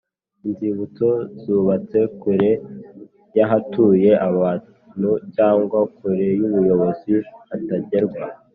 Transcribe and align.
Inzibutso 0.45 1.07
zubatse 1.41 1.99
kure 2.21 2.51
y 3.35 3.39
ahatuye 3.45 4.11
abantu 4.29 5.11
cyangwa 5.35 5.79
kure 5.97 6.27
y 6.39 6.43
ubuyobozi 6.47 7.11
hatagerwa 7.49 8.21